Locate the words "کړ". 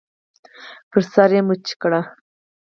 1.81-1.91